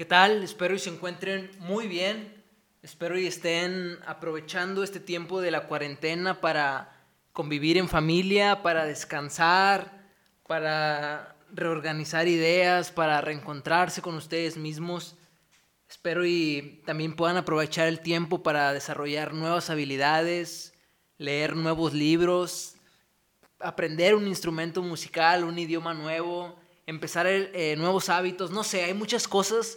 [0.00, 0.42] ¿Qué tal?
[0.42, 2.42] Espero y se encuentren muy bien.
[2.82, 10.08] Espero y estén aprovechando este tiempo de la cuarentena para convivir en familia, para descansar,
[10.46, 15.16] para reorganizar ideas, para reencontrarse con ustedes mismos.
[15.86, 20.72] Espero y también puedan aprovechar el tiempo para desarrollar nuevas habilidades,
[21.18, 22.76] leer nuevos libros,
[23.58, 28.50] aprender un instrumento musical, un idioma nuevo, empezar eh, nuevos hábitos.
[28.50, 29.76] No sé, hay muchas cosas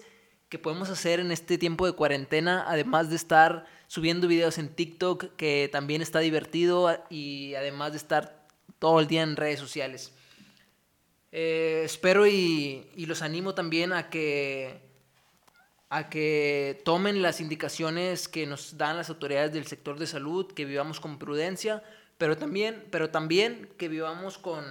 [0.53, 5.35] que podemos hacer en este tiempo de cuarentena, además de estar subiendo videos en TikTok,
[5.35, 8.45] que también está divertido, y además de estar
[8.77, 10.13] todo el día en redes sociales.
[11.31, 14.79] Eh, espero y, los animo también a que,
[15.89, 20.65] a que tomen las indicaciones que nos dan las autoridades del sector de salud, que
[20.65, 21.81] vivamos con prudencia,
[22.19, 24.63] pero también, pero también que vivamos con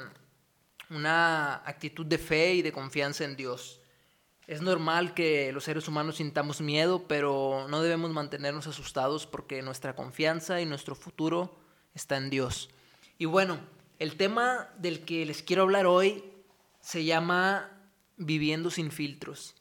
[0.90, 3.81] una actitud de fe y de confianza en Dios.
[4.52, 9.96] Es normal que los seres humanos sintamos miedo, pero no debemos mantenernos asustados porque nuestra
[9.96, 11.56] confianza y nuestro futuro
[11.94, 12.68] está en Dios.
[13.16, 13.58] Y bueno,
[13.98, 16.22] el tema del que les quiero hablar hoy
[16.82, 17.70] se llama
[18.18, 19.54] Viviendo sin filtros.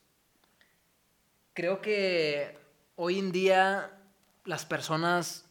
[1.53, 2.59] Creo que
[2.97, 3.97] hoy en día
[4.43, 5.45] las personas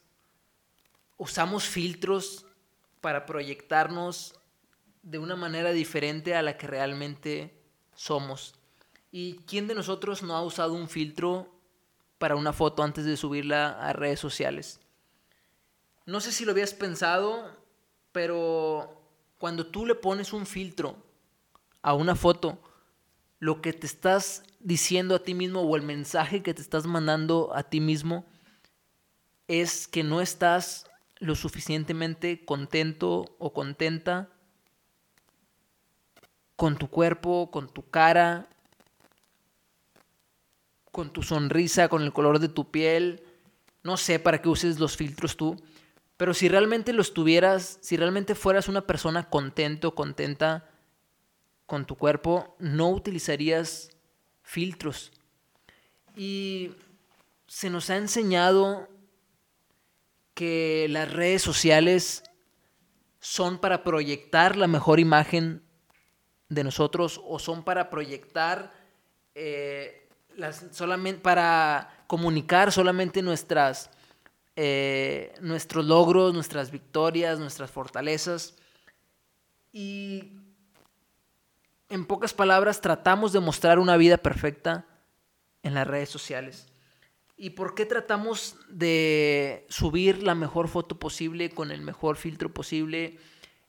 [1.17, 2.45] usamos filtros
[3.01, 4.35] para proyectarnos
[5.03, 7.55] de una manera diferente a la que realmente
[7.95, 8.60] somos.
[9.11, 11.53] ¿Y quién de nosotros no ha usado un filtro
[12.19, 14.81] para una foto antes de subirla a redes sociales?
[16.07, 17.57] No sé si lo habías pensado,
[18.13, 19.03] pero
[19.39, 20.97] cuando tú le pones un filtro
[21.83, 22.59] a una foto,
[23.39, 27.51] lo que te estás diciendo a ti mismo o el mensaje que te estás mandando
[27.55, 28.27] a ti mismo
[29.49, 30.85] es que no estás
[31.19, 34.29] lo suficientemente contento o contenta
[36.55, 38.49] con tu cuerpo, con tu cara,
[40.91, 43.23] con tu sonrisa, con el color de tu piel.
[43.83, 45.57] No sé para qué uses los filtros tú,
[46.17, 50.69] pero si realmente los tuvieras, si realmente fueras una persona contento, contenta
[51.67, 53.91] con tu cuerpo, no utilizarías
[54.43, 55.13] filtros.
[56.17, 56.73] Y
[57.47, 58.89] se nos ha enseñado
[60.35, 62.25] que las redes sociales
[63.21, 65.63] son para proyectar la mejor imagen
[66.49, 68.73] de nosotros o son para proyectar
[69.35, 70.00] eh,
[70.73, 73.91] solamente para comunicar solamente nuestras,
[74.57, 78.57] eh, nuestros logros, nuestras victorias, nuestras fortalezas.
[79.73, 80.33] Y
[81.89, 84.87] en pocas palabras tratamos de mostrar una vida perfecta
[85.63, 86.67] en las redes sociales.
[87.37, 93.19] ¿Y por qué tratamos de subir la mejor foto posible con el mejor filtro posible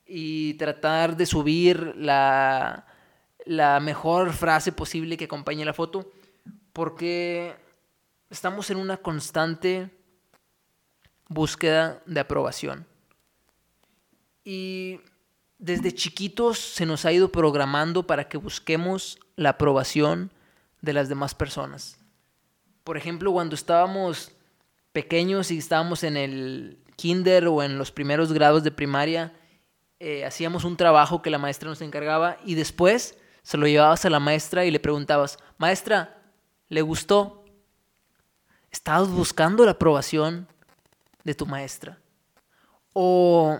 [0.06, 2.86] y tratar de subir la,
[3.46, 6.12] la mejor frase posible que acompañe la foto?
[6.74, 7.56] Porque
[8.30, 9.90] estamos en una constante
[11.28, 12.86] búsqueda de aprobación.
[14.44, 15.00] Y
[15.58, 20.32] desde chiquitos se nos ha ido programando para que busquemos la aprobación
[20.82, 22.00] de las demás personas.
[22.84, 24.32] Por ejemplo, cuando estábamos
[24.92, 29.34] pequeños y estábamos en el kinder o en los primeros grados de primaria,
[30.00, 34.10] eh, hacíamos un trabajo que la maestra nos encargaba y después se lo llevabas a
[34.10, 36.21] la maestra y le preguntabas, maestra,
[36.72, 37.44] le gustó.
[38.72, 40.48] Estabas buscando la aprobación
[41.26, 42.00] de tu maestra.
[42.94, 43.60] O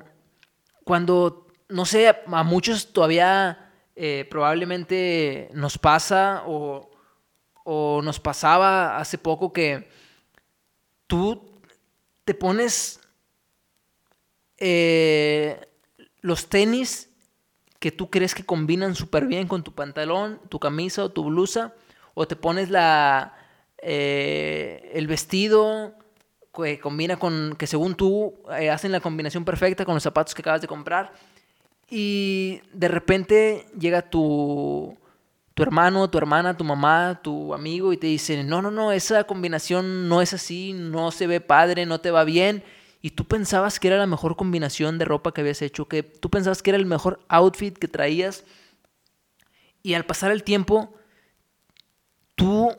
[0.86, 6.90] cuando, no sé, a muchos todavía eh, probablemente nos pasa o,
[8.02, 9.90] nos pasaba hace poco que
[11.06, 11.60] tú
[12.24, 13.02] te pones
[14.58, 15.70] eh,
[16.22, 17.10] los tenis
[17.80, 21.74] que tú crees que combinan súper bien con tu pantalón, tu camisa o tu blusa
[22.14, 23.34] o te pones la,
[23.78, 25.94] eh, el vestido
[26.54, 30.42] que combina con, que según tú eh, hacen la combinación perfecta con los zapatos que
[30.42, 31.14] acabas de comprar
[31.90, 34.98] y de repente llega tu,
[35.54, 39.26] tu hermano, tu hermana, tu mamá, tu amigo y te dicen, no, no, no, esa
[39.26, 42.64] combinación no es así, no se ve padre, no te va bien.
[43.02, 46.30] Y tú pensabas que era la mejor combinación de ropa que habías hecho, que tú
[46.30, 48.46] pensabas que era el mejor outfit que traías.
[49.84, 50.94] Y al pasar el tiempo,
[52.42, 52.76] tú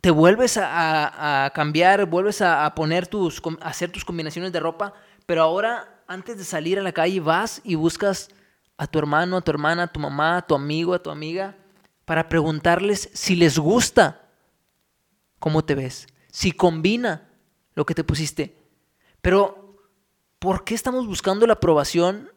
[0.00, 4.94] te vuelves a, cambiar, vuelves a, poner tus, a hacer tus combinaciones de ropa,
[5.26, 8.28] pero ahora antes de salir a la calle vas y buscas
[8.76, 11.56] a tu hermano, a tu hermana, a tu mamá, a tu amigo, a tu amiga,
[12.04, 14.28] para preguntarles si les gusta
[15.40, 17.28] cómo te ves, si combina
[17.74, 18.56] lo que te pusiste.
[19.20, 19.80] Pero,
[20.38, 22.30] ¿por qué estamos buscando la aprobación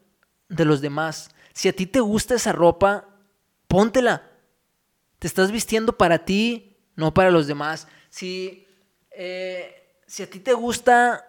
[0.49, 1.29] de los demás?
[1.53, 3.05] Si a ti te gusta esa ropa,
[3.67, 4.31] póntela
[5.19, 7.87] Te estás vistiendo para ti, no para los demás.
[8.09, 8.67] Si,
[9.11, 11.25] eh, si a ti te gusta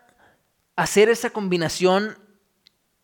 [0.76, 2.18] hacer esa combinación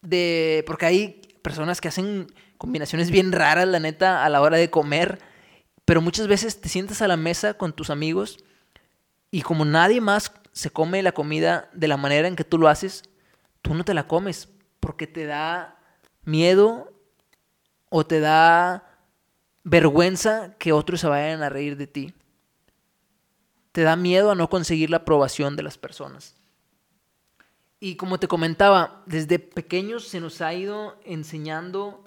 [0.00, 0.64] de...
[0.66, 5.18] Porque hay personas que hacen combinaciones bien raras, la neta, a la hora de comer,
[5.84, 8.38] pero muchas veces te sientas a la mesa con tus amigos
[9.32, 12.68] y como nadie más se come la comida de la manera en que tú lo
[12.68, 13.02] haces,
[13.62, 15.76] tú no te la comes porque te da
[16.24, 16.92] miedo
[17.88, 18.91] o te da
[19.64, 22.14] vergüenza que otros se vayan a reír de ti.
[23.72, 26.36] Te da miedo a no conseguir la aprobación de las personas.
[27.80, 32.04] Y como te comentaba, desde pequeños se nos ha ido enseñando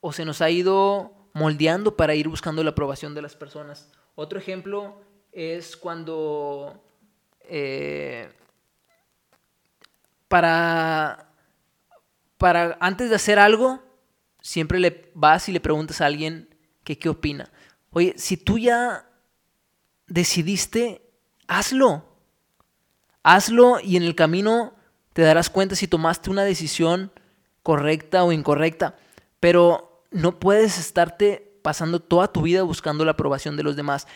[0.00, 3.90] o se nos ha ido moldeando para ir buscando la aprobación de las personas.
[4.14, 5.00] Otro ejemplo
[5.32, 6.82] es cuando
[7.40, 8.28] eh,
[10.26, 11.32] para,
[12.36, 13.82] para antes de hacer algo,
[14.42, 16.54] siempre le vas y le preguntas a alguien
[16.88, 17.50] que qué opina.
[17.90, 19.06] Oye, si tú ya
[20.06, 21.02] decidiste,
[21.46, 22.02] hazlo.
[23.22, 24.74] Hazlo y en el camino
[25.12, 27.12] te darás cuenta si tomaste una decisión
[27.62, 28.96] correcta o incorrecta,
[29.38, 34.06] pero no puedes estarte pasando toda tu vida buscando la aprobación de los demás.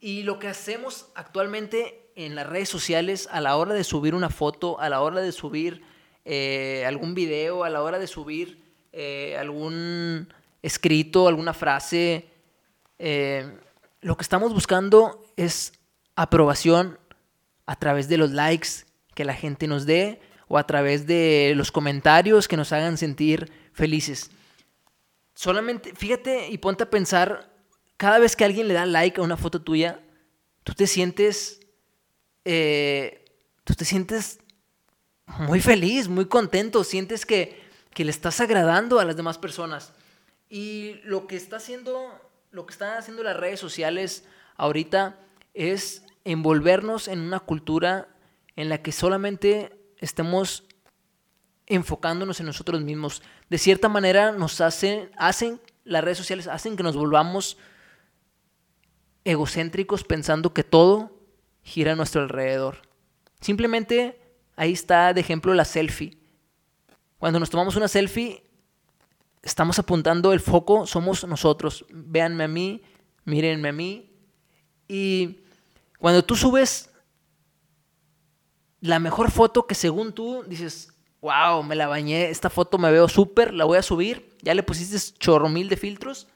[0.00, 4.30] Y lo que hacemos actualmente en las redes sociales a la hora de subir una
[4.30, 5.82] foto, a la hora de subir
[6.24, 8.62] eh, algún video, a la hora de subir
[8.92, 12.30] eh, algún escrito, alguna frase,
[12.98, 13.58] eh,
[14.00, 15.72] lo que estamos buscando es
[16.16, 16.98] aprobación
[17.66, 21.72] a través de los likes que la gente nos dé, o a través de los
[21.72, 24.30] comentarios que nos hagan sentir felices.
[25.34, 27.50] Solamente, fíjate y ponte a pensar,
[27.96, 30.00] cada vez que alguien le da like a una foto tuya,
[30.62, 31.60] tú te sientes,
[32.44, 33.24] eh,
[33.64, 34.40] tú te sientes
[35.38, 37.58] muy feliz, muy contento, sientes que,
[37.94, 39.94] que le estás agradando a las demás personas.
[40.54, 42.20] Y lo que está haciendo,
[42.50, 44.26] lo que están haciendo las redes sociales
[44.58, 45.18] ahorita
[45.54, 48.14] es envolvernos en una cultura
[48.54, 50.64] en la que solamente estemos
[51.64, 53.22] enfocándonos en nosotros mismos.
[53.48, 57.56] De cierta manera nos hacen, hacen, las redes sociales hacen que nos volvamos
[59.24, 61.18] egocéntricos pensando que todo
[61.62, 62.82] gira a nuestro alrededor.
[63.40, 64.20] Simplemente
[64.54, 66.18] ahí está de ejemplo la selfie.
[67.16, 68.51] Cuando nos tomamos una selfie,
[69.42, 71.84] estamos apuntando el foco, somos nosotros.
[71.90, 72.82] Véanme a mí,
[73.24, 74.10] mírenme a mí.
[74.88, 75.40] Y
[75.98, 76.90] cuando tú subes
[78.80, 83.08] la mejor foto que según tú dices, wow, me la bañé, esta foto me veo
[83.08, 86.26] súper, la voy a subir, ya le pusiste chorro mil de filtros,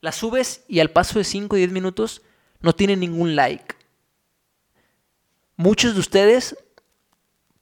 [0.00, 2.22] la subes y al paso de 5 o 10 minutos
[2.60, 3.74] no tiene ningún like.
[5.56, 6.56] Muchos de ustedes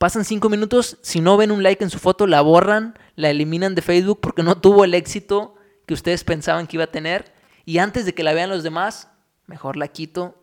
[0.02, 3.76] pasan 5 minutos, si no ven un like en su foto, la borran, la eliminan
[3.76, 5.54] de Facebook porque no tuvo el éxito
[5.86, 7.32] que ustedes pensaban que iba a tener.
[7.64, 9.12] Y antes de que la vean los demás,
[9.46, 10.42] mejor la quito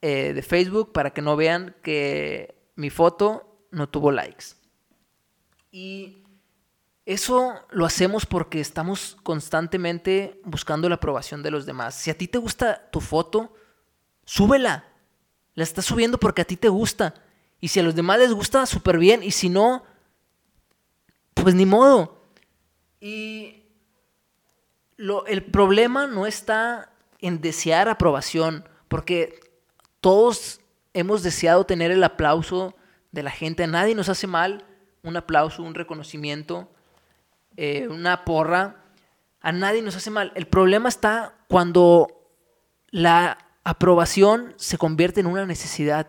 [0.00, 4.56] eh, de Facebook para que no vean que mi foto no tuvo likes.
[5.70, 6.24] Y
[7.04, 11.96] eso lo hacemos porque estamos constantemente buscando la aprobación de los demás.
[11.96, 13.52] Si a ti te gusta tu foto,
[14.24, 14.86] súbela.
[15.52, 17.12] La estás subiendo porque a ti te gusta.
[17.64, 19.22] Y si a los demás les gusta, súper bien.
[19.22, 19.84] Y si no,
[21.32, 22.20] pues ni modo.
[23.00, 23.62] Y
[24.98, 29.40] lo, el problema no está en desear aprobación, porque
[30.02, 30.60] todos
[30.92, 32.74] hemos deseado tener el aplauso
[33.12, 33.64] de la gente.
[33.64, 34.66] A nadie nos hace mal
[35.02, 36.70] un aplauso, un reconocimiento,
[37.56, 38.84] eh, una porra.
[39.40, 40.32] A nadie nos hace mal.
[40.34, 42.08] El problema está cuando
[42.90, 46.08] la aprobación se convierte en una necesidad.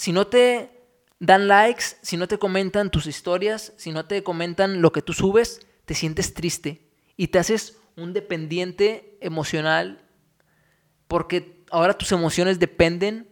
[0.00, 0.70] Si no te
[1.18, 5.12] dan likes, si no te comentan tus historias, si no te comentan lo que tú
[5.12, 6.88] subes, te sientes triste
[7.18, 10.08] y te haces un dependiente emocional
[11.06, 13.28] porque ahora tus emociones dependen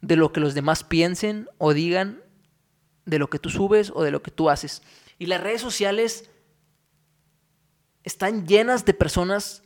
[0.00, 2.20] de lo que los demás piensen o digan,
[3.04, 4.82] de lo que tú subes o de lo que tú haces.
[5.20, 6.28] Y las redes sociales
[8.02, 9.62] están llenas de personas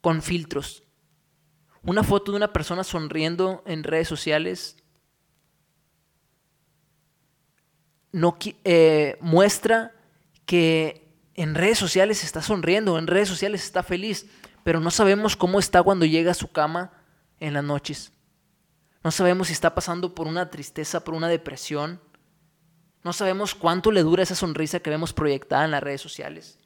[0.00, 0.84] con filtros.
[1.82, 4.76] Una foto de una persona sonriendo en redes sociales
[8.12, 9.92] no eh, muestra
[10.46, 14.26] que en redes sociales está sonriendo, en redes sociales está feliz,
[14.64, 16.92] pero no sabemos cómo está cuando llega a su cama
[17.38, 18.12] en las noches.
[19.04, 22.00] No sabemos si está pasando por una tristeza, por una depresión.
[23.04, 26.58] No sabemos cuánto le dura esa sonrisa que vemos proyectada en las redes sociales.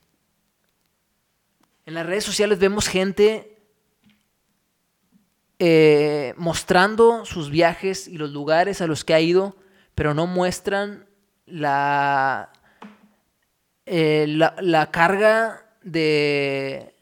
[1.85, 3.63] En las redes sociales vemos gente
[5.59, 9.57] eh, mostrando sus viajes y los lugares a los que ha ido,
[9.95, 11.07] pero no muestran
[11.53, 12.51] la,
[13.85, 16.95] eh, la, la carga de,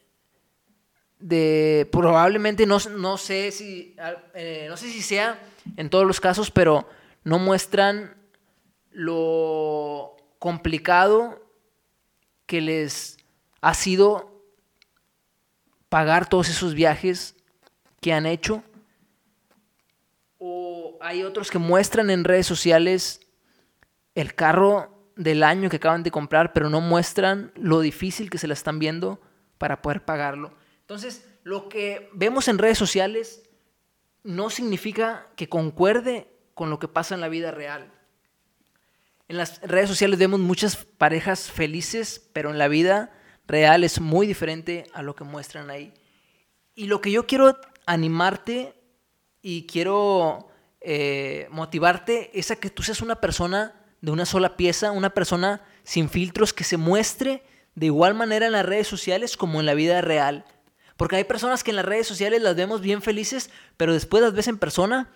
[1.20, 3.94] de probablemente, no, no sé si,
[4.34, 5.40] eh, no sé si sea
[5.76, 6.88] en todos los casos, pero
[7.22, 8.16] no muestran
[8.90, 11.40] lo complicado
[12.46, 13.18] que les
[13.60, 14.42] ha sido
[15.88, 17.36] pagar todos esos viajes
[18.00, 18.64] que han hecho.
[20.38, 23.20] O hay otros que muestran en redes sociales
[24.14, 28.46] el carro del año que acaban de comprar, pero no muestran lo difícil que se
[28.46, 29.20] la están viendo
[29.58, 30.54] para poder pagarlo.
[30.80, 33.42] Entonces, lo que vemos en redes sociales
[34.22, 37.92] no significa que concuerde con lo que pasa en la vida real.
[39.28, 43.12] En las redes sociales vemos muchas parejas felices, pero en la vida
[43.46, 45.94] real es muy diferente a lo que muestran ahí.
[46.74, 48.74] Y lo que yo quiero animarte
[49.42, 50.48] y quiero
[50.80, 55.62] eh, motivarte es a que tú seas una persona de una sola pieza, una persona
[55.84, 57.42] sin filtros que se muestre
[57.74, 60.44] de igual manera en las redes sociales como en la vida real.
[60.96, 64.34] Porque hay personas que en las redes sociales las vemos bien felices, pero después las
[64.34, 65.10] ves en persona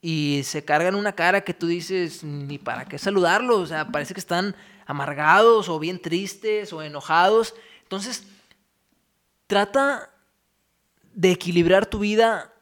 [0.00, 4.14] y se cargan una cara que tú dices, ni para qué saludarlos, o sea, parece
[4.14, 4.54] que están
[4.86, 7.54] amargados o bien tristes o enojados.
[7.82, 8.24] Entonces,
[9.46, 10.10] trata
[11.14, 12.52] de equilibrar tu vida,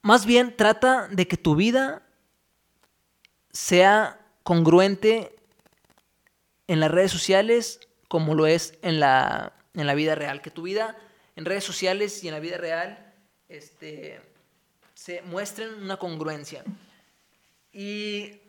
[0.00, 2.02] más bien trata de que tu vida
[3.50, 5.34] sea congruente
[6.66, 10.42] en las redes sociales como lo es en la, en la vida real.
[10.42, 10.96] Que tu vida
[11.36, 13.14] en redes sociales y en la vida real
[13.48, 14.20] este,
[14.94, 16.64] se muestren una congruencia.
[17.72, 18.40] Y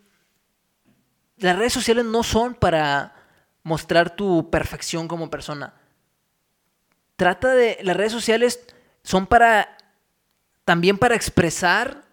[1.38, 3.14] las redes sociales no son para
[3.62, 5.74] mostrar tu perfección como persona.
[7.16, 8.60] Trata de, las redes sociales
[9.02, 9.76] son para,
[10.64, 12.04] también para expresar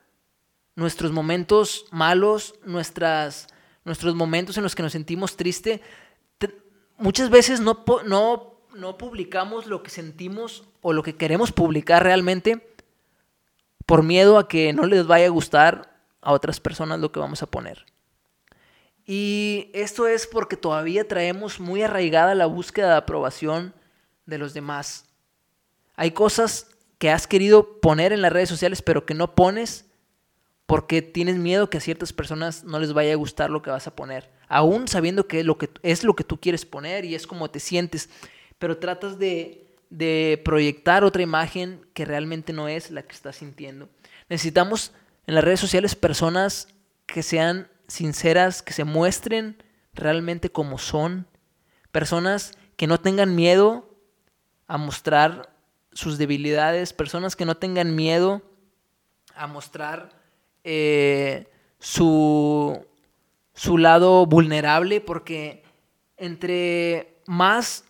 [0.76, 3.48] nuestros momentos malos, nuestras
[3.84, 5.82] nuestros momentos en los que nos sentimos tristes,
[6.98, 12.76] muchas veces no, no, no publicamos lo que sentimos o lo que queremos publicar realmente
[13.86, 17.42] por miedo a que no les vaya a gustar a otras personas lo que vamos
[17.44, 17.86] a poner.
[19.06, 23.74] Y esto es porque todavía traemos muy arraigada la búsqueda de aprobación
[24.26, 25.06] de los demás.
[25.96, 26.68] Hay cosas
[27.00, 29.91] que has querido poner en las redes sociales pero que no pones
[30.72, 33.88] porque tienes miedo que a ciertas personas no les vaya a gustar lo que vas
[33.88, 37.28] a poner, aún sabiendo que, lo que es lo que tú quieres poner y es
[37.28, 38.10] como te sientes,
[38.58, 43.90] pero tratas de, de proyectar otra imagen que realmente no es la que estás sintiendo.
[44.30, 44.94] Necesitamos
[45.28, 46.70] en las redes sociales personas
[47.06, 49.62] que sean sinceras, que se muestren
[49.94, 51.28] realmente como son,
[51.92, 53.94] personas que no tengan miedo
[54.70, 55.54] a mostrar
[55.92, 58.42] sus debilidades, personas que no tengan miedo
[59.36, 60.21] a mostrar
[60.64, 61.48] eh,
[61.80, 62.86] su,
[63.54, 65.64] su lado vulnerable, porque
[66.18, 67.84] entre más,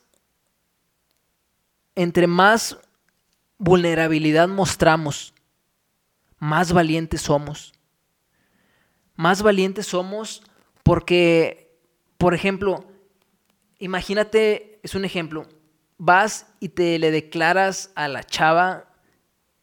[1.95, 2.77] entre más
[3.57, 5.33] vulnerabilidad mostramos,
[6.39, 7.73] más valientes somos.
[9.15, 10.43] Más valientes somos
[10.83, 11.77] porque,
[12.17, 12.85] por ejemplo,
[13.77, 15.45] imagínate, es un ejemplo,
[15.97, 18.87] vas y te le declaras a la chava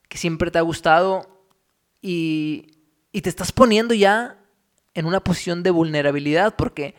[0.08, 1.42] que siempre te ha gustado
[2.00, 2.77] y
[3.18, 4.38] y te estás poniendo ya
[4.94, 6.94] en una posición de vulnerabilidad porque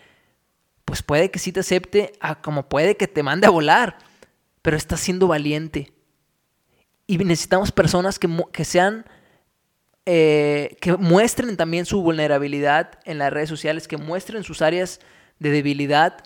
[0.84, 2.12] pues puede que sí te acepte,
[2.42, 3.98] como puede que te mande a volar,
[4.62, 5.94] pero estás siendo valiente.
[7.08, 9.06] Y necesitamos personas que, que sean,
[10.06, 15.00] eh, que muestren también su vulnerabilidad en las redes sociales, que muestren sus áreas
[15.40, 16.18] de debilidad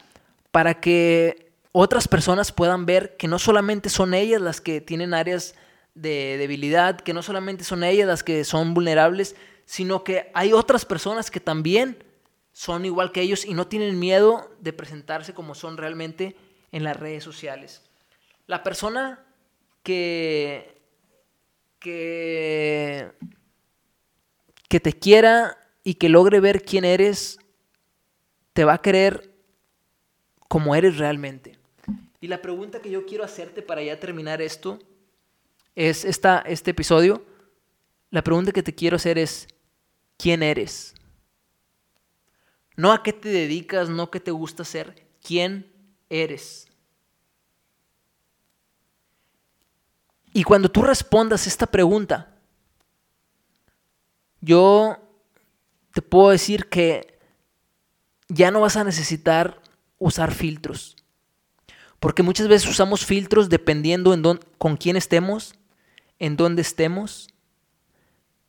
[0.49, 5.53] para que otras personas puedan ver que no solamente son ellas las que tienen áreas
[5.93, 9.35] de debilidad, que no solamente son ellas las que son vulnerables,
[9.65, 12.03] sino que hay otras personas que también
[12.51, 16.35] son igual que ellos y no tienen miedo de presentarse como son realmente
[16.71, 17.81] en las redes sociales.
[18.45, 19.25] La persona
[19.81, 20.81] que,
[21.79, 23.11] que,
[24.69, 27.39] que te quiera y que logre ver quién eres,
[28.53, 29.31] te va a querer
[30.47, 31.57] como eres realmente.
[32.21, 34.79] Y la pregunta que yo quiero hacerte para ya terminar esto
[35.75, 37.25] es esta, este episodio.
[38.11, 39.47] La pregunta que te quiero hacer es,
[40.17, 40.95] quién eres.
[42.75, 45.71] No a qué te dedicas, no qué te gusta hacer, quién
[46.09, 46.67] eres.
[50.33, 52.35] Y cuando tú respondas esta pregunta,
[54.41, 54.97] yo
[55.93, 57.19] te puedo decir que
[58.27, 59.61] ya no vas a necesitar
[59.99, 60.95] usar filtros.
[61.99, 64.23] Porque muchas veces usamos filtros dependiendo en
[64.57, 65.53] con quién estemos,
[66.17, 67.29] en dónde estemos,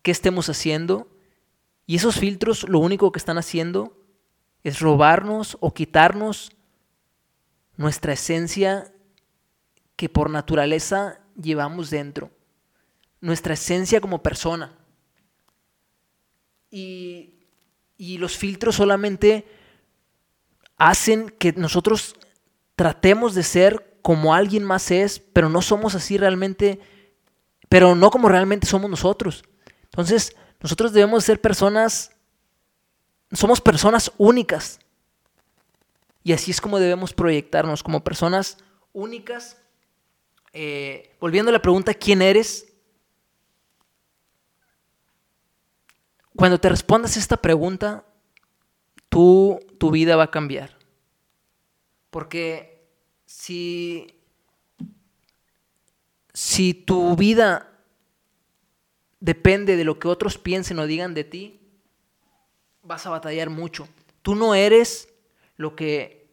[0.03, 1.14] qué estemos haciendo
[1.87, 3.97] y esos filtros lo único que están haciendo
[4.63, 6.53] es robarnos o quitarnos
[7.77, 8.93] nuestra esencia
[9.97, 12.31] que por naturaleza llevamos dentro.
[13.21, 14.77] nuestra esencia como persona.
[16.71, 17.33] Y,
[17.97, 19.47] y los filtros solamente
[20.77, 22.17] hacen que nosotros
[22.77, 26.81] tratemos de ser como alguien más es, pero no somos así realmente,
[27.71, 29.43] pero no como realmente somos nosotros.
[29.85, 32.11] Entonces, nosotros debemos ser personas,
[33.33, 34.81] somos personas únicas.
[36.23, 38.57] Y así es como debemos proyectarnos, como personas
[38.95, 39.59] únicas.
[40.55, 42.73] Eh, volviendo a la pregunta, ¿quién eres?
[46.35, 48.07] Cuando te respondas esta pregunta,
[49.11, 50.79] tú, tu vida va a cambiar.
[52.09, 52.89] Porque
[53.27, 54.19] si,
[56.33, 57.74] si tu vida
[59.25, 61.59] depende de lo que otros piensen o digan de ti,
[62.83, 63.89] vas a batallar mucho.
[64.21, 65.09] Tú no eres
[65.57, 66.29] lo que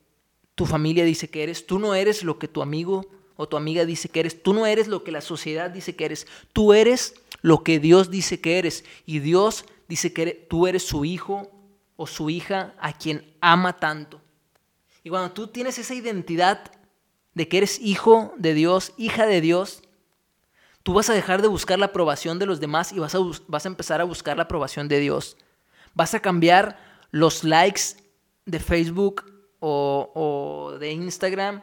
[0.55, 3.05] tu familia dice que eres, tú no eres lo que tu amigo
[3.37, 6.03] o tu amiga dice que eres, tú no eres lo que la sociedad dice que
[6.03, 10.83] eres, tú eres lo que Dios dice que eres y Dios dice que tú eres
[10.83, 11.49] su hijo
[11.95, 14.19] o su hija a quien ama tanto.
[15.01, 16.69] Y cuando tú tienes esa identidad
[17.35, 19.81] de que eres hijo de Dios, hija de Dios,
[20.83, 23.65] tú vas a dejar de buscar la aprobación de los demás y vas a, vas
[23.65, 25.37] a empezar a buscar la aprobación de Dios.
[25.93, 26.77] Vas a cambiar
[27.11, 27.81] los likes
[28.45, 29.23] de Facebook
[29.59, 31.61] o, o de Instagram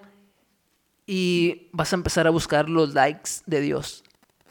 [1.06, 4.04] y vas a empezar a buscar los likes de Dios.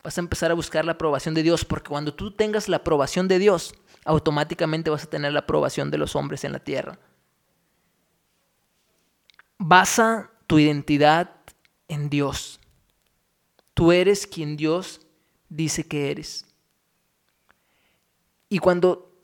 [0.04, 3.28] Vas a empezar a buscar la aprobación de Dios porque cuando tú tengas la aprobación
[3.28, 3.74] de Dios,
[4.06, 6.98] automáticamente vas a tener la aprobación de los hombres en la tierra.
[9.58, 11.32] Basa tu identidad
[11.88, 12.60] en Dios.
[13.78, 15.02] Tú eres quien Dios
[15.50, 16.48] dice que eres.
[18.50, 19.16] Y cuando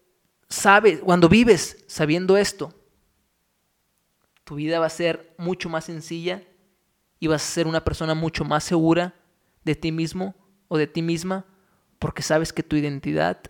[0.48, 2.72] sabes, cuando vives sabiendo esto,
[4.43, 6.43] tu vida va a ser mucho más sencilla
[7.19, 9.15] y vas a ser una persona mucho más segura
[9.63, 10.36] de ti mismo
[10.67, 11.48] o de ti misma
[11.98, 13.41] porque sabes que tu identidad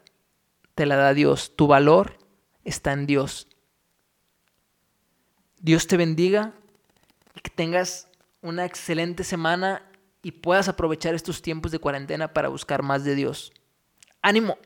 [0.73, 2.17] te la da Dios, tu valor
[2.63, 3.49] está en Dios.
[5.59, 6.53] Dios te bendiga
[7.35, 8.07] y que tengas
[8.41, 9.89] una excelente semana
[10.23, 13.53] y puedas aprovechar estos tiempos de cuarentena para buscar más de Dios.
[14.21, 14.57] ¡Ánimo!